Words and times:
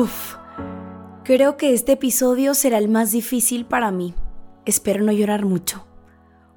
Uf, 0.00 0.36
creo 1.24 1.58
que 1.58 1.74
este 1.74 1.92
episodio 1.92 2.54
será 2.54 2.78
el 2.78 2.88
más 2.88 3.12
difícil 3.12 3.66
para 3.66 3.90
mí. 3.90 4.14
Espero 4.64 5.04
no 5.04 5.12
llorar 5.12 5.44
mucho. 5.44 5.86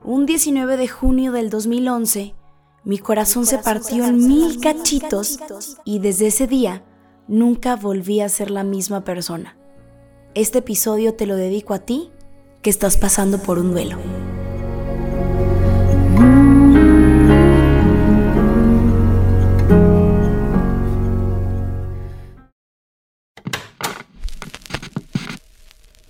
Un 0.02 0.26
19 0.26 0.78
de 0.78 0.88
junio 0.88 1.34
del 1.34 1.50
2011, 1.50 2.36
mi 2.86 2.98
corazón, 3.00 3.46
se 3.46 3.58
partió 3.58 4.06
en 4.06 4.26
mil 4.26 4.62
cachitos 4.62 5.40
y 5.84 6.00
desde 6.00 6.28
ese 6.28 6.48
día 6.48 6.86
nunca 7.28 7.76
volví 7.76 8.22
a 8.22 8.30
ser 8.30 8.50
la 8.50 8.64
misma 8.64 9.04
persona. 9.04 9.58
Este 10.36 10.60
episodio 10.60 11.14
te 11.14 11.26
lo 11.26 11.36
dedico 11.36 11.74
a 11.74 11.80
ti 11.80 12.12
que 12.62 12.70
estás 12.70 12.96
pasando 12.96 13.40
por 13.40 13.60
un 13.60 13.74
duelo. 13.74 13.98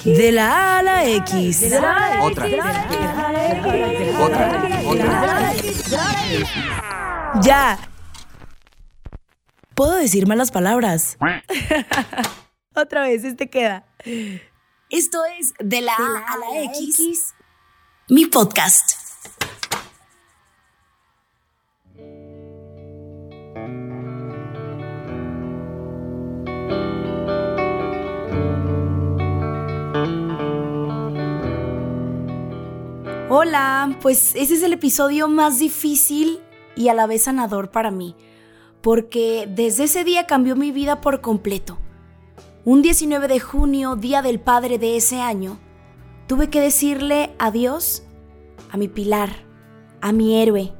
X. 0.00 0.16
De 0.16 0.32
la 0.32 0.76
A 0.76 0.78
a 0.78 0.82
la 0.82 1.06
X. 1.06 1.60
De 1.60 1.78
la 1.78 1.92
A 1.92 2.06
a 2.06 2.16
la 2.16 2.24
Otra. 2.24 2.46
X. 2.48 2.58
Otra. 4.18 4.72
Otra. 4.86 5.52
Ya. 7.42 7.78
Puedo 9.74 9.94
decir 9.96 10.26
malas 10.26 10.50
palabras. 10.50 11.18
Otra 12.74 13.02
vez, 13.02 13.24
este 13.24 13.50
queda. 13.50 13.84
Esto 14.88 15.22
es 15.38 15.52
De 15.58 15.82
la 15.82 15.92
A 15.92 16.24
a 16.32 16.38
la 16.38 16.62
X, 16.62 17.34
mi 18.08 18.24
podcast. 18.24 18.99
Hola, 33.32 33.96
pues 34.02 34.34
ese 34.34 34.54
es 34.54 34.62
el 34.64 34.72
episodio 34.72 35.28
más 35.28 35.60
difícil 35.60 36.40
y 36.74 36.88
a 36.88 36.94
la 36.94 37.06
vez 37.06 37.22
sanador 37.22 37.70
para 37.70 37.92
mí, 37.92 38.16
porque 38.80 39.48
desde 39.48 39.84
ese 39.84 40.02
día 40.02 40.26
cambió 40.26 40.56
mi 40.56 40.72
vida 40.72 41.00
por 41.00 41.20
completo. 41.20 41.78
Un 42.64 42.82
19 42.82 43.28
de 43.28 43.38
junio, 43.38 43.94
día 43.94 44.20
del 44.22 44.40
padre 44.40 44.78
de 44.78 44.96
ese 44.96 45.20
año, 45.20 45.60
tuve 46.26 46.50
que 46.50 46.60
decirle 46.60 47.32
adiós 47.38 48.02
a 48.68 48.76
mi 48.76 48.88
pilar, 48.88 49.30
a 50.00 50.10
mi 50.10 50.42
héroe, 50.42 50.72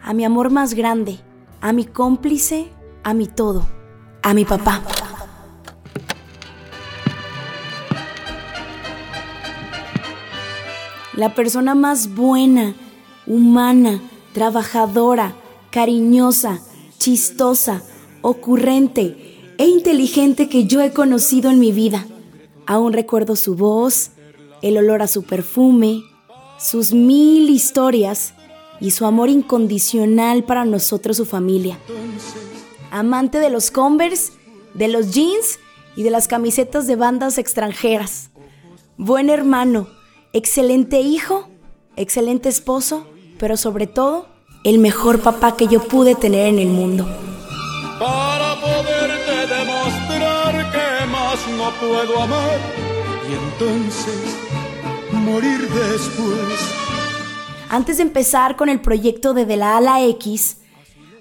a 0.00 0.14
mi 0.14 0.24
amor 0.24 0.48
más 0.48 0.72
grande, 0.72 1.18
a 1.60 1.74
mi 1.74 1.84
cómplice, 1.84 2.72
a 3.04 3.12
mi 3.12 3.26
todo, 3.26 3.66
a 4.22 4.32
mi 4.32 4.46
papá. 4.46 4.82
La 11.18 11.34
persona 11.34 11.74
más 11.74 12.14
buena, 12.14 12.76
humana, 13.26 14.00
trabajadora, 14.34 15.34
cariñosa, 15.72 16.60
chistosa, 16.96 17.82
ocurrente 18.22 19.56
e 19.58 19.66
inteligente 19.66 20.48
que 20.48 20.66
yo 20.66 20.80
he 20.80 20.92
conocido 20.92 21.50
en 21.50 21.58
mi 21.58 21.72
vida. 21.72 22.06
Aún 22.66 22.92
recuerdo 22.92 23.34
su 23.34 23.56
voz, 23.56 24.12
el 24.62 24.76
olor 24.76 25.02
a 25.02 25.08
su 25.08 25.24
perfume, 25.24 26.04
sus 26.56 26.92
mil 26.92 27.50
historias 27.50 28.34
y 28.80 28.92
su 28.92 29.04
amor 29.04 29.28
incondicional 29.28 30.44
para 30.44 30.64
nosotros, 30.64 31.16
su 31.16 31.24
familia. 31.24 31.80
Amante 32.92 33.40
de 33.40 33.50
los 33.50 33.72
Converse, 33.72 34.34
de 34.74 34.86
los 34.86 35.10
jeans 35.10 35.58
y 35.96 36.04
de 36.04 36.10
las 36.10 36.28
camisetas 36.28 36.86
de 36.86 36.94
bandas 36.94 37.38
extranjeras. 37.38 38.30
Buen 38.96 39.30
hermano, 39.30 39.97
excelente 40.38 41.00
hijo, 41.00 41.48
excelente 41.96 42.48
esposo, 42.48 43.06
pero 43.38 43.56
sobre 43.56 43.86
todo, 43.86 44.26
el 44.64 44.78
mejor 44.78 45.20
papá 45.20 45.56
que 45.56 45.66
yo 45.66 45.82
pude 45.82 46.14
tener 46.14 46.46
en 46.46 46.58
el 46.60 46.68
mundo. 46.68 47.06
para 47.98 48.54
poderte 48.60 49.54
demostrar 49.54 50.70
que 50.70 51.06
más 51.06 51.48
no 51.58 51.70
puedo 51.80 52.22
amar 52.22 52.58
y 53.28 53.32
entonces 53.34 54.36
morir 55.10 55.60
después. 55.68 56.74
Antes 57.68 57.96
de 57.96 58.04
empezar 58.04 58.54
con 58.56 58.68
el 58.68 58.80
proyecto 58.80 59.34
de 59.34 59.44
De 59.44 59.56
la 59.56 59.76
A 59.76 59.80
la 59.80 60.04
X, 60.04 60.58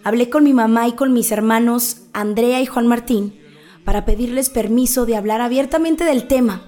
hablé 0.03 0.29
con 0.29 0.43
mi 0.43 0.53
mamá 0.53 0.87
y 0.87 0.91
con 0.91 1.11
mis 1.11 1.31
hermanos 1.31 2.03
Andrea 2.13 2.61
y 2.61 2.67
Juan 2.67 2.85
Martín 2.85 3.33
para 3.83 4.05
pedirles 4.05 4.49
permiso 4.51 5.07
de 5.07 5.15
hablar 5.15 5.41
abiertamente 5.41 6.03
del 6.03 6.27
tema. 6.27 6.61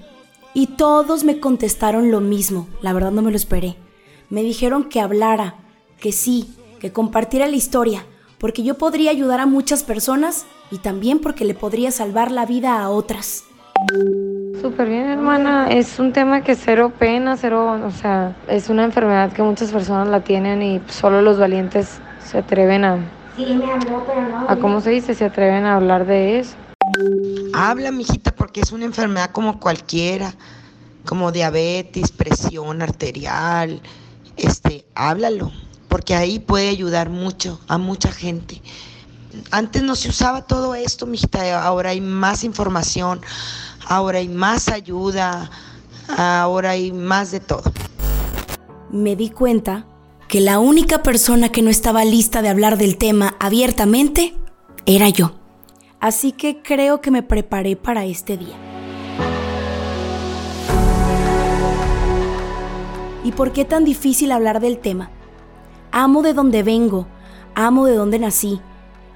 Y 0.52 0.66
todos 0.68 1.24
me 1.24 1.38
contestaron 1.38 2.10
lo 2.10 2.20
mismo, 2.20 2.66
la 2.82 2.92
verdad 2.92 3.12
no 3.12 3.22
me 3.22 3.30
lo 3.30 3.36
esperé. 3.36 3.76
Me 4.30 4.42
dijeron 4.42 4.84
que 4.84 5.00
hablara, 5.00 5.54
que 6.00 6.12
sí, 6.12 6.54
que 6.80 6.92
compartiera 6.92 7.46
la 7.46 7.56
historia, 7.56 8.04
porque 8.38 8.62
yo 8.62 8.76
podría 8.76 9.10
ayudar 9.10 9.40
a 9.40 9.46
muchas 9.46 9.84
personas 9.84 10.46
y 10.70 10.78
también 10.78 11.20
porque 11.20 11.44
le 11.44 11.54
podría 11.54 11.90
salvar 11.92 12.32
la 12.32 12.46
vida 12.46 12.80
a 12.80 12.90
otras. 12.90 13.44
Súper 14.60 14.88
bien, 14.88 15.06
hermana. 15.06 15.68
Es 15.70 15.98
un 15.98 16.12
tema 16.12 16.42
que 16.42 16.54
cero 16.54 16.92
pena, 16.98 17.36
cero, 17.36 17.80
o 17.86 17.90
sea, 17.90 18.36
es 18.48 18.68
una 18.68 18.84
enfermedad 18.84 19.32
que 19.32 19.42
muchas 19.42 19.70
personas 19.70 20.08
la 20.08 20.20
tienen 20.20 20.62
y 20.62 20.80
solo 20.88 21.22
los 21.22 21.38
valientes 21.38 22.00
se 22.24 22.38
atreven 22.38 22.84
a, 22.84 22.98
a 24.48 24.56
¿cómo 24.56 24.80
se 24.80 24.90
dice? 24.90 25.14
Se 25.14 25.24
atreven 25.24 25.64
a 25.64 25.76
hablar 25.76 26.06
de 26.06 26.40
eso. 26.40 26.56
Habla, 27.52 27.90
mijita, 27.92 28.32
porque 28.34 28.60
es 28.60 28.72
una 28.72 28.84
enfermedad 28.84 29.30
como 29.30 29.60
cualquiera, 29.60 30.34
como 31.04 31.32
diabetes, 31.32 32.10
presión 32.12 32.82
arterial. 32.82 33.80
Este, 34.36 34.84
háblalo, 34.94 35.52
porque 35.88 36.14
ahí 36.14 36.38
puede 36.38 36.68
ayudar 36.68 37.10
mucho 37.10 37.60
a 37.68 37.78
mucha 37.78 38.12
gente. 38.12 38.62
Antes 39.50 39.82
no 39.82 39.94
se 39.94 40.08
usaba 40.08 40.42
todo 40.42 40.74
esto, 40.74 41.06
mijita, 41.06 41.62
ahora 41.62 41.90
hay 41.90 42.00
más 42.00 42.42
información, 42.44 43.20
ahora 43.86 44.18
hay 44.18 44.28
más 44.28 44.68
ayuda, 44.68 45.50
ahora 46.08 46.70
hay 46.70 46.92
más 46.92 47.30
de 47.30 47.40
todo. 47.40 47.72
Me 48.90 49.14
di 49.14 49.30
cuenta 49.30 49.86
que 50.28 50.40
la 50.40 50.58
única 50.58 51.02
persona 51.02 51.50
que 51.50 51.62
no 51.62 51.70
estaba 51.70 52.04
lista 52.04 52.42
de 52.42 52.48
hablar 52.48 52.76
del 52.78 52.98
tema 52.98 53.36
abiertamente 53.38 54.34
era 54.86 55.08
yo. 55.08 55.39
Así 56.00 56.32
que 56.32 56.62
creo 56.62 57.02
que 57.02 57.10
me 57.10 57.22
preparé 57.22 57.76
para 57.76 58.06
este 58.06 58.38
día. 58.38 58.56
¿Y 63.22 63.32
por 63.32 63.52
qué 63.52 63.66
tan 63.66 63.84
difícil 63.84 64.32
hablar 64.32 64.60
del 64.60 64.78
tema? 64.78 65.10
Amo 65.92 66.22
de 66.22 66.32
donde 66.32 66.62
vengo, 66.62 67.06
amo 67.54 67.84
de 67.84 67.94
donde 67.94 68.18
nací. 68.18 68.60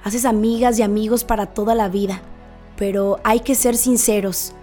Haces 0.03 0.25
amigas 0.25 0.77
y 0.77 0.83
amigos 0.83 1.23
para 1.23 1.47
toda 1.47 1.73
la 1.73 1.89
vida, 1.89 2.21
pero 2.77 3.19
hay 3.23 3.39
que 3.39 3.55
ser 3.55 3.75
sinceros. 3.75 4.53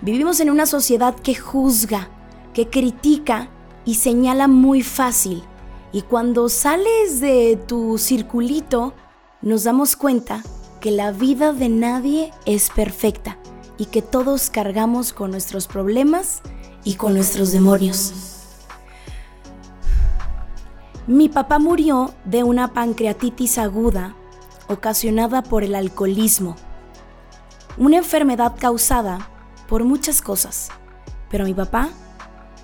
Vivimos 0.00 0.40
en 0.40 0.48
una 0.48 0.64
sociedad 0.64 1.14
que 1.14 1.34
juzga, 1.34 2.08
que 2.54 2.70
critica 2.70 3.50
y 3.84 3.96
señala 3.96 4.48
muy 4.48 4.82
fácil. 4.82 5.42
Y 5.92 6.00
cuando 6.00 6.48
sales 6.48 7.20
de 7.20 7.60
tu 7.66 7.98
circulito, 7.98 8.94
nos 9.42 9.64
damos 9.64 9.94
cuenta 9.94 10.42
que 10.86 10.92
la 10.92 11.10
vida 11.10 11.52
de 11.52 11.68
nadie 11.68 12.32
es 12.44 12.70
perfecta 12.70 13.38
y 13.76 13.86
que 13.86 14.02
todos 14.02 14.50
cargamos 14.50 15.12
con 15.12 15.32
nuestros 15.32 15.66
problemas 15.66 16.42
y 16.84 16.94
con 16.94 17.12
nuestros 17.12 17.50
demonios. 17.50 18.12
Mi 21.08 21.28
papá 21.28 21.58
murió 21.58 22.14
de 22.24 22.44
una 22.44 22.72
pancreatitis 22.72 23.58
aguda 23.58 24.14
ocasionada 24.68 25.42
por 25.42 25.64
el 25.64 25.74
alcoholismo, 25.74 26.54
una 27.76 27.96
enfermedad 27.96 28.54
causada 28.56 29.28
por 29.68 29.82
muchas 29.82 30.22
cosas, 30.22 30.68
pero 31.28 31.46
mi 31.46 31.54
papá 31.54 31.90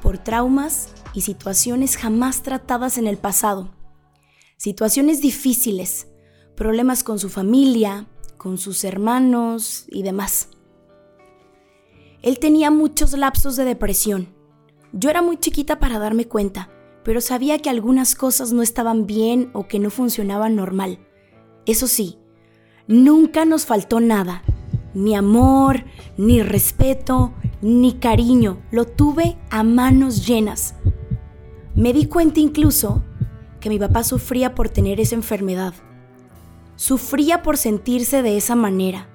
por 0.01 0.19
traumas 0.19 0.91
y 1.13 1.23
situaciones 1.23 1.97
jamás 1.97 2.43
tratadas 2.43 2.99
en 2.99 3.09
el 3.09 3.19
pasado, 3.19 3.73
situaciones 4.59 5.21
difíciles, 5.21 6.07
problemas 6.55 7.03
con 7.03 7.19
su 7.19 7.29
familia, 7.29 8.07
con 8.43 8.59
sus 8.59 8.83
hermanos 8.83 9.87
y 9.89 10.03
demás. 10.03 10.49
Él 12.23 12.41
tenía 12.41 12.73
muchos 12.73 13.13
lapsos 13.13 13.55
de 13.55 13.65
depresión. 13.65 14.35
Yo 14.93 15.11
era 15.11 15.23
muy 15.23 15.37
chiquita 15.37 15.79
para 15.79 16.01
darme 16.01 16.27
cuenta, 16.27 16.69
pero 17.05 17.21
sabía 17.21 17.61
que 17.61 17.71
algunas 17.71 18.17
cosas 18.17 18.53
no 18.53 18.63
estaban 18.63 19.07
bien 19.07 19.51
o 19.53 19.69
que 19.69 19.79
no 19.79 19.91
funcionaban 19.91 20.57
normal. 20.57 20.99
Eso 21.67 21.87
sí, 21.87 22.19
nunca 22.89 23.45
nos 23.45 23.65
faltó 23.65 24.01
nada, 24.01 24.43
ni 24.93 25.15
amor, 25.15 25.85
ni 26.17 26.43
respeto, 26.43 27.35
ni 27.61 27.95
cariño. 27.95 28.61
Lo 28.73 28.87
tuve 28.87 29.39
a 29.51 29.63
manos 29.63 30.27
llenas. 30.27 30.75
Me 31.77 31.93
di 31.93 32.07
cuenta 32.07 32.41
incluso 32.41 33.05
que 33.61 33.69
mi 33.69 33.79
papá 33.79 34.03
sufría 34.03 34.57
por 34.57 34.69
tener 34.69 34.99
esa 34.99 35.15
enfermedad. 35.15 35.75
Sufría 36.85 37.45
por 37.45 37.59
sentirse 37.59 38.23
de 38.23 38.37
esa 38.37 38.57
manera. 38.57 39.07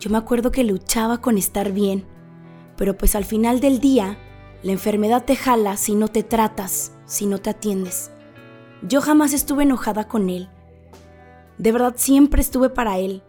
Yo 0.00 0.10
me 0.10 0.18
acuerdo 0.18 0.50
que 0.50 0.64
luchaba 0.64 1.20
con 1.20 1.38
estar 1.38 1.70
bien, 1.70 2.04
pero 2.76 2.98
pues 2.98 3.14
al 3.14 3.24
final 3.24 3.60
del 3.60 3.78
día, 3.78 4.18
la 4.64 4.72
enfermedad 4.72 5.24
te 5.24 5.36
jala 5.36 5.76
si 5.76 5.94
no 5.94 6.08
te 6.08 6.24
tratas, 6.24 6.92
si 7.04 7.26
no 7.26 7.38
te 7.38 7.50
atiendes. 7.50 8.10
Yo 8.82 9.00
jamás 9.00 9.34
estuve 9.34 9.62
enojada 9.62 10.08
con 10.08 10.30
él. 10.30 10.48
De 11.58 11.70
verdad 11.70 11.94
siempre 11.96 12.42
estuve 12.42 12.70
para 12.70 12.98
él. 12.98 13.22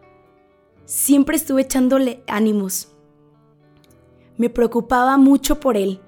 Siempre 0.85 1.35
estuve 1.37 1.61
echándole 1.61 2.23
ánimos. 2.25 2.91
Me 4.37 4.49
preocupaba 4.49 5.17
mucho 5.17 5.59
por 5.59 5.77
él. 5.77 6.01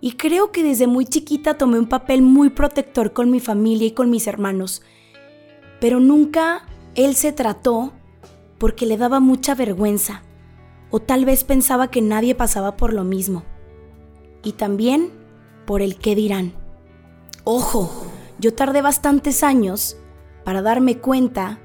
Y 0.00 0.12
creo 0.12 0.52
que 0.52 0.62
desde 0.62 0.86
muy 0.86 1.06
chiquita 1.06 1.58
tomé 1.58 1.80
un 1.80 1.88
papel 1.88 2.22
muy 2.22 2.50
protector 2.50 3.12
con 3.12 3.28
mi 3.28 3.40
familia 3.40 3.88
y 3.88 3.92
con 3.92 4.08
mis 4.08 4.28
hermanos. 4.28 4.82
Pero 5.80 5.98
nunca 5.98 6.68
él 6.94 7.14
se 7.14 7.32
trató 7.32 7.92
porque 8.58 8.86
le 8.86 8.96
daba 8.96 9.20
mucha 9.20 9.54
vergüenza. 9.54 10.22
O 10.90 11.00
tal 11.00 11.24
vez 11.24 11.44
pensaba 11.44 11.88
que 11.88 12.02
nadie 12.02 12.34
pasaba 12.34 12.76
por 12.76 12.92
lo 12.92 13.04
mismo. 13.04 13.44
Y 14.44 14.52
también 14.52 15.10
por 15.66 15.80
el 15.80 15.96
qué 15.96 16.14
dirán. 16.14 16.52
Ojo, 17.44 17.90
yo 18.38 18.54
tardé 18.54 18.82
bastantes 18.82 19.42
años 19.42 19.96
para 20.44 20.62
darme 20.62 20.98
cuenta 20.98 21.60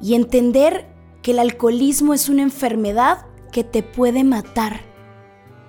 y 0.00 0.14
entender 0.14 0.86
que 1.22 1.30
el 1.30 1.38
alcoholismo 1.38 2.12
es 2.12 2.28
una 2.28 2.42
enfermedad 2.42 3.26
que 3.50 3.64
te 3.64 3.82
puede 3.82 4.24
matar 4.24 4.80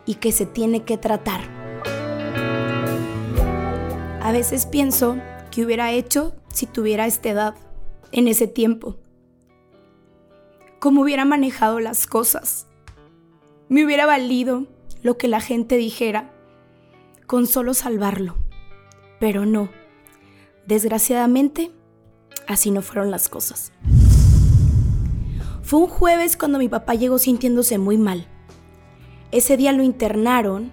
y 0.06 0.16
que 0.16 0.32
se 0.32 0.46
tiene 0.46 0.84
que 0.84 0.98
tratar. 0.98 1.42
A 4.22 4.32
veces 4.32 4.66
pienso 4.66 5.18
que 5.52 5.64
hubiera 5.64 5.92
hecho 5.92 6.36
si 6.52 6.66
tuviera 6.66 7.06
esta 7.06 7.30
edad, 7.30 7.56
en 8.12 8.28
ese 8.28 8.48
tiempo. 8.48 8.98
Cómo 10.80 11.02
hubiera 11.02 11.26
manejado 11.26 11.80
las 11.80 12.08
cosas. 12.08 12.68
Me 13.70 13.86
hubiera 13.86 14.06
valido 14.06 14.68
lo 15.02 15.18
que 15.18 15.28
la 15.28 15.42
gente 15.42 15.78
dijera 15.78 16.32
con 17.26 17.48
solo 17.48 17.74
salvarlo. 17.74 18.36
Pero 19.20 19.46
no. 19.46 19.70
Desgraciadamente, 20.68 21.72
así 22.48 22.72
no 22.72 22.82
fueron 22.82 23.12
las 23.12 23.30
cosas. 23.30 23.72
Fue 25.64 25.80
un 25.80 25.88
jueves 25.88 26.38
cuando 26.38 26.60
mi 26.60 26.70
papá 26.70 26.94
llegó 26.94 27.18
sintiéndose 27.18 27.78
muy 27.78 27.98
mal. 27.98 28.28
Ese 29.32 29.58
día 29.58 29.72
lo 29.72 29.84
internaron 29.84 30.72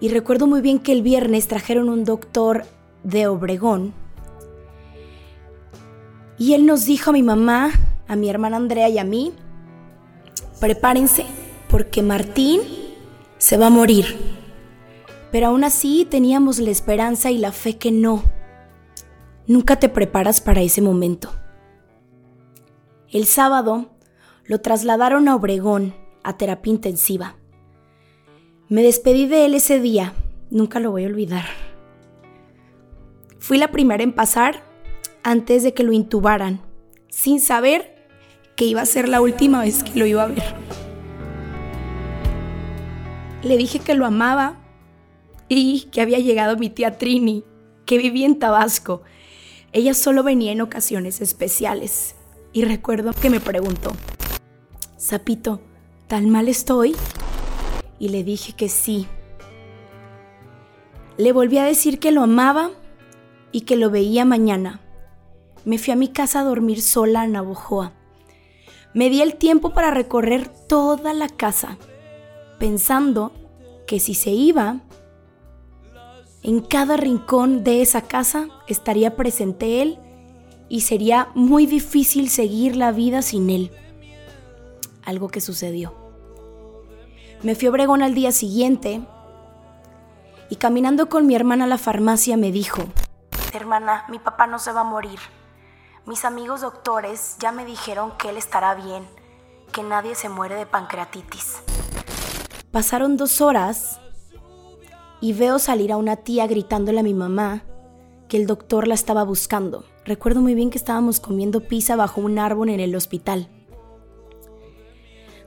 y 0.00 0.08
recuerdo 0.08 0.46
muy 0.46 0.60
bien 0.60 0.80
que 0.80 0.92
el 0.92 1.02
viernes 1.02 1.46
trajeron 1.46 1.88
un 1.88 2.04
doctor 2.04 2.64
de 3.04 3.26
Obregón 3.28 3.94
y 6.44 6.52
él 6.52 6.66
nos 6.66 6.84
dijo 6.84 7.08
a 7.08 7.12
mi 7.14 7.22
mamá, 7.22 7.70
a 8.06 8.16
mi 8.16 8.28
hermana 8.28 8.58
Andrea 8.58 8.90
y 8.90 8.98
a 8.98 9.04
mí, 9.04 9.32
prepárense 10.60 11.24
porque 11.70 12.02
Martín 12.02 12.60
se 13.38 13.56
va 13.56 13.68
a 13.68 13.70
morir. 13.70 14.04
Pero 15.32 15.46
aún 15.46 15.64
así 15.64 16.04
teníamos 16.04 16.58
la 16.58 16.70
esperanza 16.70 17.30
y 17.30 17.38
la 17.38 17.50
fe 17.50 17.78
que 17.78 17.90
no. 17.90 18.22
Nunca 19.46 19.76
te 19.76 19.88
preparas 19.88 20.42
para 20.42 20.60
ese 20.60 20.82
momento. 20.82 21.30
El 23.10 23.24
sábado 23.24 23.96
lo 24.44 24.60
trasladaron 24.60 25.28
a 25.28 25.36
Obregón 25.36 25.94
a 26.24 26.36
terapia 26.36 26.72
intensiva. 26.72 27.36
Me 28.68 28.82
despedí 28.82 29.26
de 29.26 29.46
él 29.46 29.54
ese 29.54 29.80
día, 29.80 30.12
nunca 30.50 30.78
lo 30.78 30.90
voy 30.90 31.04
a 31.04 31.08
olvidar. 31.08 31.46
Fui 33.38 33.56
la 33.56 33.68
primera 33.68 34.02
en 34.02 34.12
pasar 34.12 34.73
antes 35.24 35.62
de 35.62 35.72
que 35.74 35.82
lo 35.82 35.92
intubaran, 35.92 36.60
sin 37.08 37.40
saber 37.40 37.96
que 38.56 38.66
iba 38.66 38.82
a 38.82 38.86
ser 38.86 39.08
la 39.08 39.20
última 39.20 39.62
vez 39.62 39.82
que 39.82 39.98
lo 39.98 40.06
iba 40.06 40.22
a 40.22 40.28
ver. 40.28 40.54
Le 43.42 43.56
dije 43.56 43.80
que 43.80 43.94
lo 43.94 44.06
amaba 44.06 44.60
y 45.48 45.88
que 45.90 46.00
había 46.00 46.18
llegado 46.18 46.56
mi 46.56 46.70
tía 46.70 46.98
Trini, 46.98 47.44
que 47.86 47.98
vivía 47.98 48.26
en 48.26 48.38
Tabasco. 48.38 49.02
Ella 49.72 49.94
solo 49.94 50.22
venía 50.22 50.52
en 50.52 50.60
ocasiones 50.60 51.20
especiales. 51.20 52.14
Y 52.52 52.64
recuerdo 52.64 53.12
que 53.12 53.30
me 53.30 53.40
preguntó, 53.40 53.90
Zapito, 55.00 55.60
¿tan 56.06 56.30
mal 56.30 56.48
estoy? 56.48 56.94
Y 57.98 58.10
le 58.10 58.22
dije 58.22 58.52
que 58.52 58.68
sí. 58.68 59.08
Le 61.16 61.32
volví 61.32 61.58
a 61.58 61.64
decir 61.64 61.98
que 61.98 62.12
lo 62.12 62.22
amaba 62.22 62.70
y 63.52 63.62
que 63.62 63.76
lo 63.76 63.90
veía 63.90 64.24
mañana. 64.24 64.83
Me 65.64 65.78
fui 65.78 65.92
a 65.92 65.96
mi 65.96 66.08
casa 66.08 66.40
a 66.40 66.44
dormir 66.44 66.82
sola 66.82 67.24
en 67.24 67.32
Navojoa. 67.32 67.92
Me 68.92 69.08
di 69.08 69.22
el 69.22 69.36
tiempo 69.36 69.70
para 69.70 69.90
recorrer 69.90 70.48
toda 70.48 71.14
la 71.14 71.28
casa, 71.28 71.78
pensando 72.58 73.32
que 73.86 73.98
si 73.98 74.14
se 74.14 74.30
iba, 74.30 74.80
en 76.42 76.60
cada 76.60 76.98
rincón 76.98 77.64
de 77.64 77.80
esa 77.80 78.02
casa 78.02 78.48
estaría 78.68 79.16
presente 79.16 79.80
él 79.80 79.98
y 80.68 80.82
sería 80.82 81.28
muy 81.34 81.64
difícil 81.64 82.28
seguir 82.28 82.76
la 82.76 82.92
vida 82.92 83.22
sin 83.22 83.48
él. 83.48 83.70
Algo 85.02 85.28
que 85.28 85.40
sucedió. 85.40 85.94
Me 87.42 87.54
fui 87.54 87.66
a 87.66 87.70
Obregón 87.70 88.02
al 88.02 88.14
día 88.14 88.32
siguiente 88.32 89.00
y 90.50 90.56
caminando 90.56 91.08
con 91.08 91.26
mi 91.26 91.34
hermana 91.34 91.64
a 91.64 91.68
la 91.68 91.78
farmacia 91.78 92.36
me 92.36 92.52
dijo, 92.52 92.82
hermana, 93.54 94.04
mi 94.10 94.18
papá 94.18 94.46
no 94.46 94.58
se 94.58 94.72
va 94.72 94.82
a 94.82 94.84
morir. 94.84 95.18
Mis 96.06 96.26
amigos 96.26 96.60
doctores 96.60 97.36
ya 97.38 97.50
me 97.50 97.64
dijeron 97.64 98.12
que 98.18 98.28
él 98.28 98.36
estará 98.36 98.74
bien, 98.74 99.06
que 99.72 99.82
nadie 99.82 100.14
se 100.14 100.28
muere 100.28 100.54
de 100.54 100.66
pancreatitis. 100.66 101.62
Pasaron 102.70 103.16
dos 103.16 103.40
horas 103.40 104.00
y 105.22 105.32
veo 105.32 105.58
salir 105.58 105.92
a 105.92 105.96
una 105.96 106.16
tía 106.16 106.46
gritándole 106.46 107.00
a 107.00 107.02
mi 107.02 107.14
mamá 107.14 107.62
que 108.28 108.36
el 108.36 108.46
doctor 108.46 108.86
la 108.86 108.94
estaba 108.94 109.24
buscando. 109.24 109.84
Recuerdo 110.04 110.42
muy 110.42 110.54
bien 110.54 110.68
que 110.68 110.76
estábamos 110.76 111.20
comiendo 111.20 111.60
pizza 111.60 111.96
bajo 111.96 112.20
un 112.20 112.38
árbol 112.38 112.68
en 112.68 112.80
el 112.80 112.94
hospital. 112.94 113.48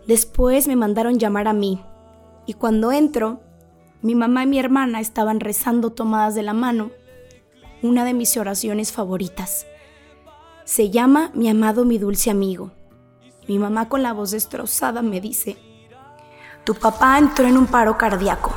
Después 0.08 0.68
me 0.68 0.76
mandaron 0.76 1.20
llamar 1.20 1.48
a 1.48 1.54
mí 1.54 1.84
y 2.48 2.54
cuando 2.54 2.92
entro, 2.92 3.42
mi 4.02 4.16
mamá 4.16 4.42
y 4.42 4.48
mi 4.48 4.58
hermana 4.58 5.02
estaban 5.02 5.40
rezando 5.40 5.92
tomadas 5.92 6.34
de 6.34 6.42
la 6.42 6.54
mano, 6.54 6.90
una 7.84 8.06
de 8.06 8.16
mis 8.16 8.36
oraciones 8.38 8.92
favoritas. 8.92 9.68
Se 10.68 10.90
llama 10.90 11.32
Mi 11.34 11.48
amado, 11.48 11.86
mi 11.86 11.98
dulce 11.98 12.30
amigo. 12.30 12.72
Mi 13.48 13.58
mamá 13.58 13.88
con 13.88 14.04
la 14.04 14.12
voz 14.12 14.32
destrozada 14.32 15.02
me 15.02 15.22
dice, 15.22 15.56
tu 16.66 16.76
papá 16.76 17.18
entró 17.18 17.48
en 17.48 17.56
un 17.56 17.68
paro 17.68 17.98
cardíaco. 17.98 18.52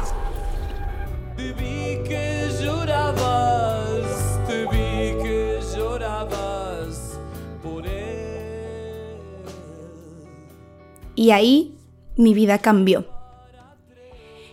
Y 11.14 11.31
ahí 11.31 11.79
mi 12.17 12.35
vida 12.35 12.59
cambió. 12.59 13.07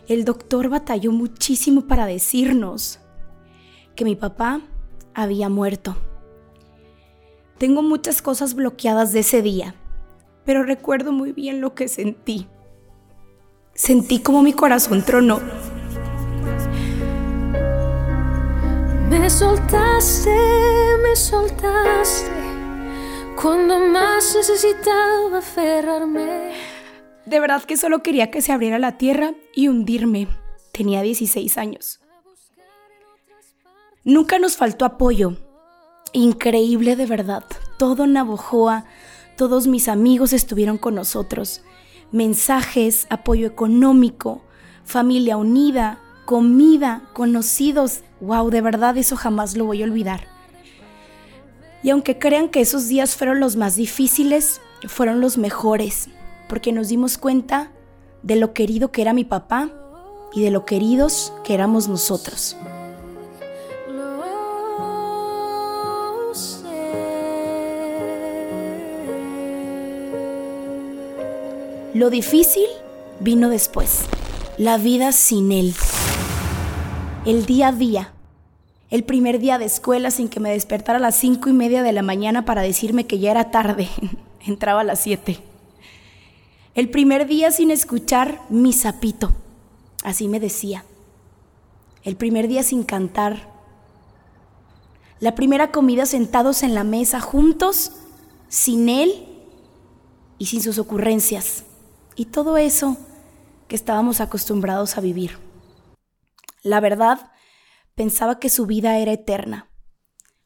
El 0.07 0.25
doctor 0.25 0.69
batalló 0.69 1.11
muchísimo 1.11 1.87
para 1.87 2.05
decirnos 2.05 2.99
que 3.95 4.05
mi 4.05 4.15
papá 4.15 4.61
había 5.15 5.49
muerto. 5.49 5.95
Tengo 7.57 7.81
muchas 7.81 8.21
cosas 8.21 8.53
bloqueadas 8.53 9.13
de 9.13 9.21
ese 9.21 9.41
día, 9.41 9.75
pero 10.45 10.63
recuerdo 10.63 11.11
muy 11.11 11.31
bien 11.31 11.59
lo 11.59 11.73
que 11.73 11.87
sentí. 11.87 12.47
Sentí 13.73 14.19
como 14.19 14.43
mi 14.43 14.53
corazón 14.53 15.03
tronó. 15.03 15.39
Me 19.09 19.29
soltaste, 19.29 20.35
me 21.01 21.15
soltaste 21.15 22.31
cuando 23.41 23.79
más 23.79 24.35
necesitaba 24.35 25.37
aferrarme. 25.37 26.53
De 27.25 27.39
verdad 27.39 27.63
que 27.63 27.77
solo 27.77 28.03
quería 28.03 28.31
que 28.31 28.41
se 28.41 28.51
abriera 28.51 28.79
la 28.79 28.97
tierra 28.97 29.33
y 29.53 29.67
hundirme. 29.67 30.27
Tenía 30.71 31.01
16 31.01 31.57
años. 31.57 31.99
Nunca 34.03 34.39
nos 34.39 34.57
faltó 34.57 34.85
apoyo. 34.85 35.35
Increíble 36.17 36.95
de 36.95 37.05
verdad. 37.05 37.43
Todo 37.77 38.07
Navojoa, 38.07 38.85
todos 39.37 39.67
mis 39.67 39.87
amigos 39.87 40.33
estuvieron 40.33 40.79
con 40.79 40.95
nosotros. 40.95 41.61
mensajes, 42.11 43.05
apoyo 43.11 43.45
económico, 43.45 44.41
familia 44.83 45.37
unida, 45.37 45.99
comida, 46.25 47.03
conocidos. 47.13 48.01
Wow, 48.19 48.49
de 48.49 48.61
verdad 48.61 48.97
eso 48.97 49.15
jamás 49.15 49.55
lo 49.55 49.65
voy 49.65 49.83
a 49.83 49.85
olvidar. 49.85 50.27
Y 51.83 51.91
aunque 51.91 52.17
crean 52.17 52.49
que 52.49 52.61
esos 52.61 52.87
días 52.87 53.15
fueron 53.15 53.39
los 53.39 53.55
más 53.55 53.75
difíciles, 53.75 54.59
fueron 54.87 55.21
los 55.21 55.37
mejores, 55.37 56.09
porque 56.49 56.71
nos 56.71 56.87
dimos 56.87 57.19
cuenta 57.19 57.71
de 58.23 58.37
lo 58.37 58.53
querido 58.53 58.91
que 58.91 59.03
era 59.03 59.13
mi 59.13 59.23
papá 59.23 59.69
y 60.33 60.41
de 60.41 60.49
lo 60.49 60.65
queridos 60.65 61.31
que 61.43 61.53
éramos 61.53 61.87
nosotros. 61.87 62.57
Lo 71.97 72.11
difícil 72.11 72.67
vino 73.19 73.49
después, 73.49 74.01
la 74.59 74.77
vida 74.77 75.11
sin 75.11 75.51
él, 75.51 75.73
el 77.25 77.47
día 77.47 77.69
a 77.69 77.71
día, 77.71 78.13
el 78.91 79.03
primer 79.03 79.39
día 79.39 79.57
de 79.57 79.65
escuela 79.65 80.11
sin 80.11 80.29
que 80.29 80.39
me 80.39 80.51
despertara 80.51 80.99
a 80.99 81.01
las 81.01 81.15
cinco 81.15 81.49
y 81.49 81.53
media 81.53 81.81
de 81.81 81.93
la 81.93 82.03
mañana 82.03 82.45
para 82.45 82.61
decirme 82.61 83.07
que 83.07 83.17
ya 83.17 83.31
era 83.31 83.49
tarde, 83.49 83.89
entraba 84.45 84.81
a 84.81 84.83
las 84.83 85.01
siete. 85.01 85.39
El 86.75 86.91
primer 86.91 87.25
día 87.25 87.49
sin 87.49 87.71
escuchar 87.71 88.43
mi 88.49 88.73
sapito, 88.73 89.31
así 90.03 90.27
me 90.27 90.39
decía. 90.39 90.85
El 92.03 92.15
primer 92.15 92.47
día 92.47 92.61
sin 92.61 92.83
cantar. 92.83 93.49
La 95.19 95.33
primera 95.33 95.71
comida 95.71 96.05
sentados 96.05 96.61
en 96.61 96.75
la 96.75 96.83
mesa 96.83 97.19
juntos, 97.21 97.93
sin 98.49 98.87
él 98.87 99.25
y 100.37 100.45
sin 100.45 100.61
sus 100.61 100.77
ocurrencias. 100.77 101.63
Y 102.17 102.25
todo 102.25 102.57
eso 102.57 102.97
que 103.67 103.75
estábamos 103.75 104.21
acostumbrados 104.21 104.97
a 104.97 105.01
vivir. 105.01 105.37
La 106.63 106.79
verdad, 106.79 107.31
pensaba 107.93 108.39
que 108.39 108.49
su 108.49 108.65
vida 108.65 108.97
era 108.97 109.13
eterna. 109.13 109.69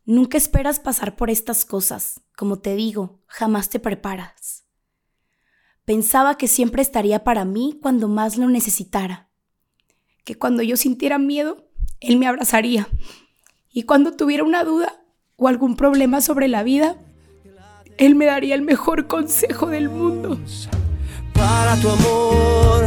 Nunca 0.03 0.37
esperas 0.37 0.81
pasar 0.81 1.15
por 1.15 1.29
estas 1.29 1.63
cosas. 1.63 2.19
Como 2.35 2.59
te 2.59 2.75
digo, 2.75 3.21
jamás 3.25 3.69
te 3.69 3.79
preparas. 3.79 4.65
Pensaba 5.85 6.35
que 6.35 6.49
siempre 6.49 6.81
estaría 6.81 7.23
para 7.23 7.45
mí 7.45 7.79
cuando 7.81 8.09
más 8.09 8.37
lo 8.37 8.49
necesitara, 8.49 9.29
que 10.25 10.37
cuando 10.37 10.63
yo 10.63 10.75
sintiera 10.75 11.19
miedo, 11.19 11.69
Él 12.01 12.17
me 12.17 12.27
abrazaría, 12.27 12.87
y 13.69 13.83
cuando 13.83 14.11
tuviera 14.11 14.43
una 14.43 14.63
duda 14.65 15.03
o 15.37 15.47
algún 15.47 15.77
problema 15.77 16.19
sobre 16.19 16.49
la 16.49 16.63
vida, 16.63 16.97
Él 17.97 18.15
me 18.15 18.25
daría 18.25 18.55
el 18.55 18.61
mejor 18.61 19.07
consejo 19.07 19.67
del 19.67 19.89
mundo. 19.89 20.37
Para 21.33 21.75
tu 21.77 21.89
amor 21.89 22.85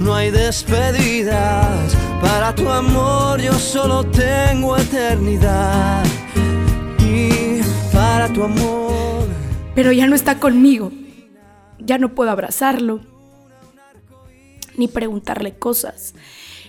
no 0.00 0.14
hay 0.14 0.30
despedidas, 0.30 1.96
para 2.20 2.54
tu 2.54 2.68
amor 2.68 3.40
yo 3.40 3.52
solo 3.54 4.04
tengo 4.04 4.76
eternidad, 4.76 6.04
y 7.00 7.60
para 7.92 8.28
tu 8.32 8.42
amor... 8.42 9.26
Pero 9.74 9.92
ya 9.92 10.06
no 10.06 10.14
está 10.14 10.38
conmigo 10.38 10.90
ya 11.88 11.98
no 11.98 12.14
puedo 12.14 12.30
abrazarlo, 12.30 13.00
ni 14.76 14.88
preguntarle 14.88 15.58
cosas, 15.58 16.14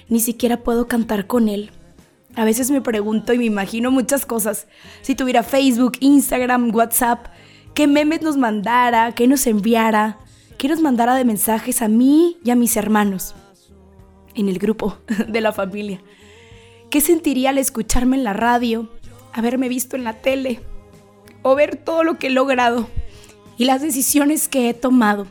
ni 0.07 0.19
siquiera 0.19 0.63
puedo 0.63 0.87
cantar 0.87 1.27
con 1.27 1.49
él. 1.49 1.71
A 2.35 2.45
veces 2.45 2.71
me 2.71 2.81
pregunto 2.81 3.33
y 3.33 3.37
me 3.37 3.45
imagino 3.45 3.91
muchas 3.91 4.25
cosas. 4.25 4.67
Si 5.01 5.15
tuviera 5.15 5.43
Facebook, 5.43 5.97
Instagram, 5.99 6.73
WhatsApp, 6.73 7.27
qué 7.73 7.85
memes 7.85 8.21
nos 8.21 8.37
mandara, 8.37 9.11
qué 9.13 9.27
nos 9.27 9.45
enviara, 9.45 10.19
qué 10.59 10.67
nos 10.67 10.81
mandara 10.81 11.15
de 11.15 11.25
mensajes 11.25 11.81
a 11.81 11.87
mí 11.87 12.37
y 12.43 12.51
a 12.51 12.55
mis 12.55 12.77
hermanos 12.77 13.33
en 14.35 14.47
el 14.47 14.59
grupo 14.59 14.99
de 15.27 15.41
la 15.41 15.51
familia. 15.51 16.03
¿Qué 16.91 17.01
sentiría 17.01 17.49
al 17.49 17.57
escucharme 17.57 18.15
en 18.15 18.23
la 18.23 18.33
radio, 18.33 18.91
haberme 19.33 19.69
visto 19.69 19.95
en 19.95 20.03
la 20.03 20.21
tele 20.21 20.59
o 21.41 21.55
ver 21.55 21.77
todo 21.77 22.03
lo 22.03 22.19
que 22.19 22.27
he 22.27 22.29
logrado? 22.29 22.87
y 23.59 23.65
las 23.65 23.81
decisiones 23.81 24.47
que 24.47 24.69
he 24.69 24.73
tomado, 24.73 25.27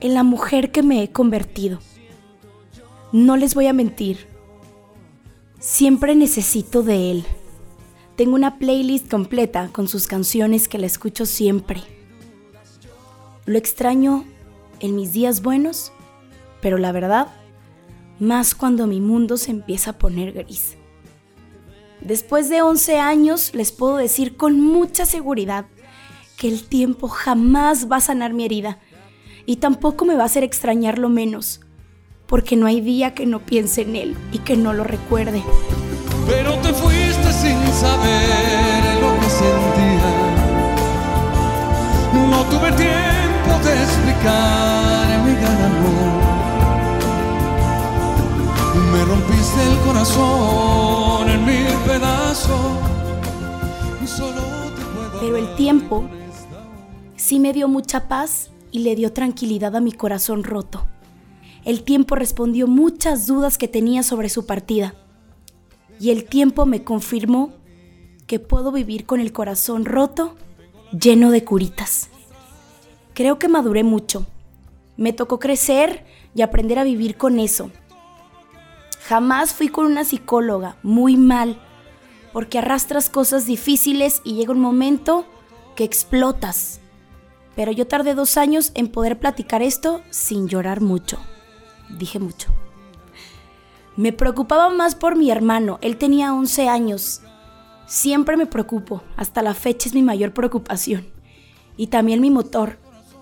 en 0.00 0.14
la 0.14 0.22
mujer 0.22 0.70
que 0.70 0.84
me 0.84 1.02
he 1.02 1.10
convertido. 1.10 1.80
No 3.10 3.36
les 3.36 3.56
voy 3.56 3.66
a 3.66 3.72
mentir, 3.72 4.28
siempre 5.58 6.14
necesito 6.14 6.84
de 6.84 7.10
él. 7.10 7.24
Tengo 8.14 8.36
una 8.36 8.58
playlist 8.58 9.10
completa 9.10 9.68
con 9.72 9.88
sus 9.88 10.06
canciones 10.06 10.68
que 10.68 10.78
la 10.78 10.86
escucho 10.86 11.26
siempre. 11.26 11.82
Lo 13.48 13.56
extraño 13.56 14.26
en 14.78 14.94
mis 14.94 15.14
días 15.14 15.40
buenos, 15.40 15.90
pero 16.60 16.76
la 16.76 16.92
verdad, 16.92 17.28
más 18.18 18.54
cuando 18.54 18.86
mi 18.86 19.00
mundo 19.00 19.38
se 19.38 19.50
empieza 19.50 19.92
a 19.92 19.98
poner 19.98 20.32
gris. 20.32 20.76
Después 22.02 22.50
de 22.50 22.60
11 22.60 22.98
años 22.98 23.54
les 23.54 23.72
puedo 23.72 23.96
decir 23.96 24.36
con 24.36 24.60
mucha 24.60 25.06
seguridad 25.06 25.64
que 26.36 26.46
el 26.48 26.68
tiempo 26.68 27.08
jamás 27.08 27.90
va 27.90 27.96
a 27.96 28.02
sanar 28.02 28.34
mi 28.34 28.44
herida 28.44 28.80
y 29.46 29.56
tampoco 29.56 30.04
me 30.04 30.14
va 30.14 30.24
a 30.24 30.26
hacer 30.26 30.44
extrañarlo 30.44 31.08
menos, 31.08 31.62
porque 32.26 32.54
no 32.54 32.66
hay 32.66 32.82
día 32.82 33.14
que 33.14 33.24
no 33.24 33.40
piense 33.40 33.80
en 33.80 33.96
él 33.96 34.14
y 34.30 34.40
que 34.40 34.58
no 34.58 34.74
lo 34.74 34.84
recuerde. 34.84 35.42
Pero 36.26 36.54
te 36.58 36.74
fuiste 36.74 37.32
sin 37.32 37.66
saber 37.72 39.00
lo 39.00 39.18
que 39.18 39.30
sentía. 39.30 40.34
No 42.30 42.44
tuve 42.44 42.72
tiempo 42.72 43.07
de 44.22 44.28
explicar 44.28 45.24
mi 45.24 45.34
gran 45.34 45.62
amor. 45.62 46.22
Me 48.92 49.04
rompiste 49.04 49.62
el 49.62 49.78
corazón 49.86 51.30
en 51.30 51.44
mil 51.44 51.74
pedazos. 51.86 52.76
Pero 55.20 55.36
el 55.36 55.54
tiempo 55.56 56.08
sí 57.16 57.40
me 57.40 57.52
dio 57.52 57.68
mucha 57.68 58.08
paz 58.08 58.50
y 58.70 58.80
le 58.80 58.94
dio 58.94 59.12
tranquilidad 59.12 59.76
a 59.76 59.80
mi 59.80 59.92
corazón 59.92 60.44
roto. 60.44 60.86
El 61.64 61.82
tiempo 61.82 62.14
respondió 62.14 62.66
muchas 62.66 63.26
dudas 63.26 63.58
que 63.58 63.68
tenía 63.68 64.02
sobre 64.02 64.28
su 64.28 64.46
partida. 64.46 64.94
Y 66.00 66.10
el 66.10 66.24
tiempo 66.24 66.64
me 66.64 66.84
confirmó 66.84 67.52
que 68.26 68.38
puedo 68.38 68.70
vivir 68.70 69.04
con 69.04 69.20
el 69.20 69.32
corazón 69.32 69.84
roto, 69.84 70.36
lleno 70.92 71.30
de 71.30 71.44
curitas. 71.44 72.10
Creo 73.18 73.38
que 73.38 73.48
maduré 73.48 73.82
mucho. 73.82 74.24
Me 74.96 75.12
tocó 75.12 75.38
crecer 75.38 76.06
y 76.34 76.42
aprender 76.42 76.78
a 76.78 76.84
vivir 76.84 77.16
con 77.16 77.40
eso. 77.40 77.70
Jamás 79.08 79.52
fui 79.52 79.68
con 79.68 79.86
una 79.86 80.04
psicóloga, 80.04 80.76
muy 80.82 81.16
mal, 81.16 81.58
porque 82.32 82.58
arrastras 82.58 83.10
cosas 83.10 83.44
difíciles 83.44 84.22
y 84.22 84.36
llega 84.36 84.52
un 84.52 84.60
momento 84.60 85.26
que 85.74 85.82
explotas 85.84 86.80
pero 87.58 87.72
yo 87.72 87.88
tardé 87.88 88.14
dos 88.14 88.36
años 88.36 88.70
en 88.76 88.86
poder 88.86 89.18
platicar 89.18 89.62
esto 89.62 90.00
sin 90.10 90.46
llorar 90.46 90.80
mucho. 90.80 91.18
Dije 91.88 92.20
mucho. 92.20 92.50
Me 93.96 94.12
preocupaba 94.12 94.70
más 94.70 94.94
por 94.94 95.16
mi 95.16 95.32
hermano, 95.32 95.80
él 95.82 95.96
tenía 95.96 96.32
11 96.32 96.68
años. 96.68 97.20
Siempre 97.88 98.36
me 98.36 98.46
preocupo, 98.46 99.02
hasta 99.16 99.42
la 99.42 99.54
fecha 99.54 99.88
es 99.88 99.94
mi 99.96 100.02
mayor 100.02 100.32
preocupación. 100.32 101.08
Y 101.76 101.88
también 101.88 102.20
mi 102.20 102.30
motor, 102.30 102.78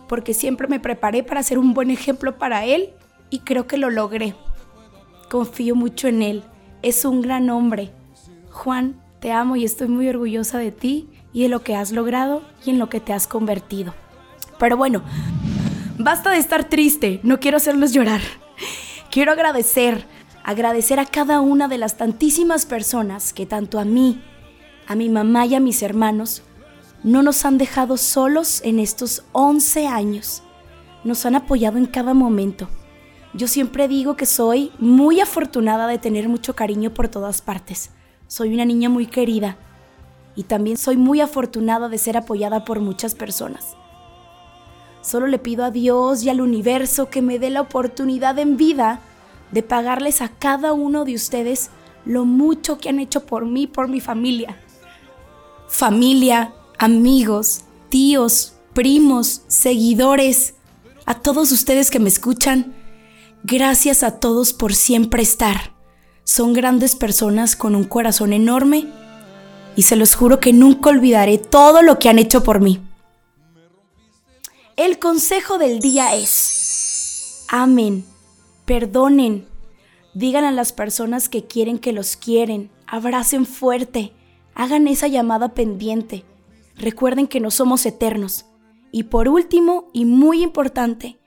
porque 0.09 0.35
siempre 0.35 0.69
me 0.69 0.81
preparé 0.81 1.23
para 1.23 1.43
ser 1.43 1.59
un 1.59 1.75
buen 1.75 1.91
ejemplo 1.91 2.39
para 2.39 2.65
él 2.65 2.91
y 3.31 3.41
creo 3.41 3.67
que 3.67 3.77
lo 3.77 3.91
logré. 3.91 4.35
Confío 5.31 5.75
mucho 5.75 6.09
en 6.09 6.23
él, 6.23 6.45
es 6.83 7.05
un 7.05 7.21
gran 7.23 7.51
hombre. 7.51 7.91
Juan, 8.51 9.01
te 9.21 9.33
amo 9.33 9.57
y 9.57 9.65
estoy 9.65 9.89
muy 9.89 10.09
orgullosa 10.09 10.59
de 10.59 10.73
ti 10.73 11.09
y 11.33 11.43
de 11.43 11.49
lo 11.49 11.63
que 11.63 11.75
has 11.75 11.93
logrado 11.93 12.43
y 12.65 12.71
en 12.71 12.79
lo 12.79 12.89
que 12.89 13.01
te 13.01 13.13
has 13.13 13.27
convertido. 13.27 13.95
Pero 14.59 14.77
bueno, 14.77 15.03
basta 15.99 16.31
de 16.31 16.39
estar 16.39 16.65
triste, 16.69 17.21
no 17.23 17.41
quiero 17.41 17.57
hacerlos 17.57 17.93
llorar. 17.93 18.21
Quiero 19.11 19.33
agradecer, 19.33 20.05
agradecer 20.45 21.01
a 21.01 21.07
cada 21.07 21.41
una 21.41 21.69
de 21.69 21.79
las 21.79 21.97
tantísimas 21.97 22.67
personas 22.67 23.33
que 23.33 23.47
tanto 23.47 23.79
a 23.79 23.85
mí, 23.85 24.23
a 24.87 24.95
mi 24.95 25.09
mamá 25.09 25.47
y 25.47 25.55
a 25.55 25.61
mis 25.61 25.83
hermanos, 25.83 26.43
no 27.07 27.23
nos 27.23 27.45
han 27.45 27.57
dejado 27.57 27.97
solos 27.99 28.61
en 28.65 28.81
estos 28.81 29.23
11 29.31 29.87
años. 29.87 30.43
Nos 31.05 31.25
han 31.25 31.37
apoyado 31.37 31.79
en 31.79 31.87
cada 31.87 32.15
momento. 32.15 32.69
Yo 33.33 33.47
siempre 33.47 33.87
digo 33.87 34.17
que 34.17 34.27
soy 34.27 34.73
muy 34.81 35.21
afortunada 35.21 35.87
de 35.87 35.99
tener 35.99 36.29
mucho 36.29 36.57
cariño 36.57 36.93
por 36.93 37.07
todas 37.07 37.43
partes. 37.43 37.93
Soy 38.27 38.53
una 38.53 38.65
niña 38.65 38.89
muy 38.89 39.07
querida 39.07 39.57
y 40.35 40.43
también 40.43 40.77
soy 40.77 40.97
muy 40.97 41.21
afortunada 41.21 41.89
de 41.89 41.97
ser 41.97 42.17
apoyada 42.17 42.65
por 42.65 42.81
muchas 42.81 43.15
personas. 43.15 43.77
Solo 45.01 45.29
le 45.29 45.39
pido 45.39 45.65
a 45.65 45.71
Dios 45.71 46.25
y 46.25 46.29
al 46.29 46.41
universo 46.41 47.09
que 47.09 47.23
me 47.23 47.39
dé 47.39 47.51
la 47.51 47.61
oportunidad 47.61 48.37
en 48.41 48.57
vida 48.57 48.99
de 49.53 49.63
pagarles 49.63 50.23
a 50.23 50.29
cada 50.29 50.73
uno 50.73 51.05
de 51.05 51.15
ustedes 51.15 51.71
lo 52.05 52.25
mucho 52.25 52.79
que 52.79 52.89
han 52.89 52.99
hecho 52.99 53.27
por 53.27 53.47
mí, 53.47 53.69
por 53.69 53.87
mi 53.87 54.01
familia. 54.01 54.57
Familia, 55.69 56.53
amigos, 56.79 57.63
tíos, 57.89 58.55
primos, 58.75 59.43
seguidores, 59.49 60.55
a 61.07 61.15
todos 61.15 61.53
ustedes 61.53 61.91
que 61.91 62.01
me 62.01 62.09
escuchan, 62.09 62.75
gracias 63.45 64.03
a 64.03 64.19
todos 64.19 64.53
por 64.53 64.75
siempre 64.75 65.23
estar. 65.23 65.73
Son 66.25 66.53
grandes 66.53 66.97
personas 66.97 67.55
con 67.55 67.77
un 67.77 67.85
corazón 67.85 68.33
enorme 68.33 68.89
y 69.77 69.83
se 69.83 69.97
los 69.97 70.15
juro 70.15 70.41
que 70.41 70.53
nunca 70.53 70.91
olvidaré 70.91 71.39
todo 71.39 71.83
lo 71.83 71.99
que 71.99 72.09
han 72.09 72.19
hecho 72.19 72.43
por 72.43 72.61
mí. 72.61 72.81
El 74.77 74.99
consejo 74.99 75.59
del 75.59 75.79
día 75.79 76.15
es, 76.17 77.45
amen, 77.49 78.05
perdonen, 78.65 79.47
digan 80.13 80.45
a 80.45 80.51
las 80.51 80.73
personas 80.73 81.29
que 81.29 81.45
quieren 81.47 81.79
que 81.79 81.93
los 81.93 82.17
quieren, 82.17 82.71
abracen 82.87 83.47
fuerte, 83.47 84.13
hagan 84.55 84.89
esa 84.89 85.07
llamada 85.07 85.55
pendiente, 85.55 86.25
recuerden 86.77 87.27
que 87.27 87.41
no 87.41 87.51
somos 87.51 87.85
eternos. 87.87 88.47
Y 88.93 89.05
por 89.05 89.29
último, 89.29 89.91
y 89.93 90.05
muy 90.05 90.43
importante, 90.43 91.19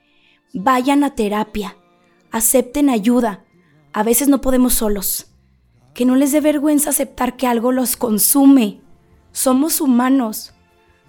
vayan 0.52 1.04
a 1.04 1.14
terapia, 1.14 1.76
acepten 2.30 2.88
ayuda, 2.88 3.44
a 3.92 4.02
veces 4.02 4.28
no 4.28 4.40
podemos 4.40 4.74
solos. 4.74 5.26
Que 5.94 6.04
no 6.04 6.16
les 6.16 6.32
dé 6.32 6.40
vergüenza 6.40 6.90
aceptar 6.90 7.36
que 7.36 7.46
algo 7.46 7.72
los 7.72 7.96
consume. 7.96 8.80
Somos 9.32 9.80
humanos, 9.80 10.54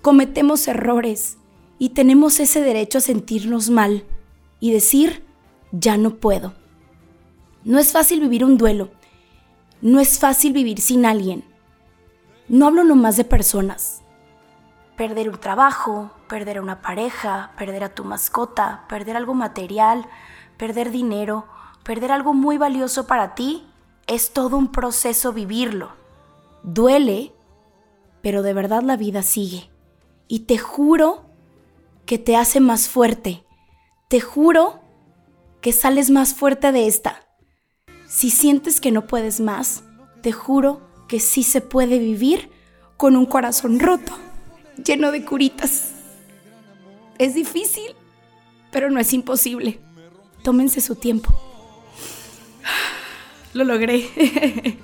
cometemos 0.02 0.68
errores 0.68 1.38
y 1.80 1.90
tenemos 1.90 2.40
ese 2.40 2.62
derecho 2.62 2.98
a 2.98 3.02
sentirnos 3.02 3.70
mal 3.70 4.04
y 4.60 4.72
decir, 4.72 5.24
ya 5.72 5.98
no 5.98 6.18
puedo. 6.18 6.54
No 7.64 7.80
es 7.80 7.92
fácil 7.92 8.20
vivir 8.20 8.44
un 8.44 8.58
duelo. 8.58 8.92
No 9.82 10.00
es 10.00 10.20
fácil 10.20 10.54
vivir 10.54 10.80
sin 10.80 11.06
alguien. 11.06 11.44
No 12.48 12.68
hablo 12.68 12.84
nomás 12.84 13.18
de 13.18 13.24
personas. 13.24 14.01
Perder 15.02 15.30
un 15.30 15.40
trabajo, 15.40 16.12
perder 16.30 16.60
a 16.60 16.62
una 16.62 16.84
pareja, 16.84 17.54
perder 17.58 17.84
a 17.84 17.90
tu 17.90 18.04
mascota, 18.04 18.86
perder 18.88 19.18
algo 19.18 19.34
material, 19.34 20.06
perder 20.58 20.92
dinero, 20.92 21.48
perder 21.82 22.12
algo 22.12 22.36
muy 22.36 22.60
valioso 22.60 23.08
para 23.08 23.34
ti, 23.34 23.66
es 24.06 24.32
todo 24.32 24.58
un 24.58 24.72
proceso 24.72 25.34
vivirlo. 25.34 25.90
Duele, 26.62 27.34
pero 28.22 28.44
de 28.44 28.54
verdad 28.54 28.84
la 28.84 28.96
vida 28.96 29.24
sigue. 29.24 29.72
Y 30.28 30.42
te 30.42 30.60
juro 30.60 31.24
que 32.06 32.20
te 32.20 32.38
hace 32.38 32.60
más 32.60 32.88
fuerte. 32.88 33.44
Te 34.08 34.22
juro 34.22 34.82
que 35.62 35.74
sales 35.74 36.12
más 36.12 36.36
fuerte 36.36 36.72
de 36.72 36.86
esta. 36.86 37.26
Si 38.06 38.30
sientes 38.30 38.80
que 38.80 38.92
no 38.92 39.08
puedes 39.08 39.40
más, 39.40 39.84
te 40.22 40.32
juro 40.32 40.80
que 41.08 41.20
sí 41.20 41.42
se 41.42 41.62
puede 41.62 41.98
vivir 41.98 42.52
con 42.98 43.16
un 43.16 43.26
corazón 43.26 43.80
roto, 43.80 44.14
lleno 44.84 45.12
de 45.12 45.24
curitas. 45.26 45.92
Es 47.18 47.36
difícil, 47.36 47.96
pero 48.72 48.90
no 48.90 49.00
es 49.00 49.14
imposible. 49.14 49.80
Tómense 50.44 50.82
su 50.82 50.96
tiempo. 50.96 51.34
Lo 53.54 53.64
logré. 53.64 54.78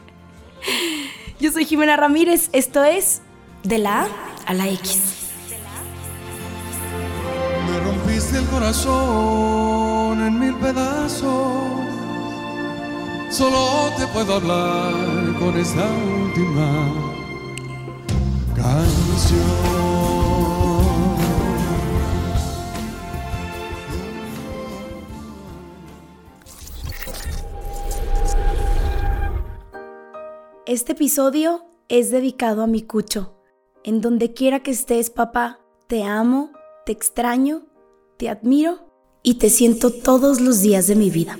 Yo 1.39 1.51
soy 1.51 1.65
Jimena 1.65 1.95
Ramírez, 1.97 2.49
esto 2.51 2.83
es 2.83 3.21
De 3.63 3.77
la 3.77 4.03
A 4.03 4.07
a 4.47 4.53
la 4.53 4.67
X. 4.67 4.99
Me 7.69 7.79
rompiste 7.79 8.37
el 8.37 8.45
corazón 8.45 10.21
en 10.21 10.39
mil 10.39 10.55
pedazos. 10.55 11.87
Solo 13.29 13.91
te 13.97 14.07
puedo 14.07 14.35
hablar 14.35 14.93
con 15.37 15.57
esta 15.57 15.85
última. 16.23 17.16
Este 30.67 30.91
episodio 30.91 31.65
es 31.89 32.11
dedicado 32.11 32.61
a 32.61 32.67
mi 32.67 32.83
cucho. 32.83 33.33
En 33.83 34.01
donde 34.01 34.33
quiera 34.33 34.61
que 34.61 34.71
estés, 34.71 35.09
papá, 35.09 35.61
te 35.87 36.03
amo, 36.03 36.51
te 36.85 36.91
extraño, 36.91 37.65
te 38.17 38.29
admiro 38.29 38.91
y 39.23 39.39
te 39.39 39.49
siento 39.49 39.91
todos 39.91 40.41
los 40.41 40.61
días 40.61 40.85
de 40.87 40.95
mi 40.95 41.09
vida. 41.09 41.37